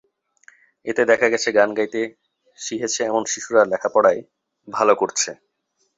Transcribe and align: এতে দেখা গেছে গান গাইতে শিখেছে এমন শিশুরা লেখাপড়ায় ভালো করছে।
এতে 0.85 1.01
দেখা 1.05 1.27
গেছে 1.29 1.49
গান 1.51 1.69
গাইতে 1.73 2.01
শিখেছে 2.57 3.01
এমন 3.03 3.23
শিশুরা 3.31 3.61
লেখাপড়ায় 3.71 4.21
ভালো 4.67 4.93
করছে। 4.95 5.29